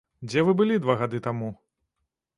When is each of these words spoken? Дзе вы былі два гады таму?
Дзе 0.29 0.43
вы 0.47 0.55
былі 0.61 0.79
два 0.87 0.95
гады 1.03 1.21
таму? 1.29 1.49